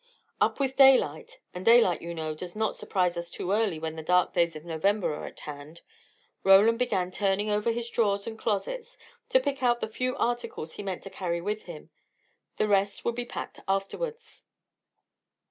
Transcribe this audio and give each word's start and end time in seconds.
Up 0.41 0.59
with 0.59 0.75
daylight 0.77 1.41
and 1.53 1.63
daylight, 1.63 2.01
you 2.01 2.15
know, 2.15 2.33
does 2.33 2.55
not 2.55 2.73
surprise 2.75 3.17
us 3.17 3.29
too 3.29 3.51
early 3.51 3.77
when 3.77 3.95
the 3.95 4.01
dark 4.01 4.33
days 4.33 4.55
of 4.55 4.65
November 4.65 5.13
are 5.13 5.27
at 5.27 5.41
hand 5.41 5.81
Roland 6.43 6.79
began 6.79 7.11
turning 7.11 7.51
over 7.51 7.71
his 7.71 7.87
drawers 7.87 8.25
and 8.25 8.35
closets, 8.35 8.97
to 9.29 9.39
pick 9.39 9.61
out 9.61 9.79
the 9.79 9.87
few 9.87 10.17
articles 10.17 10.73
he 10.73 10.81
meant 10.81 11.03
to 11.03 11.11
carry 11.11 11.39
with 11.39 11.65
him: 11.65 11.91
the 12.57 12.67
rest 12.67 13.05
would 13.05 13.13
be 13.13 13.25
packed 13.25 13.59
afterwards. 13.67 14.47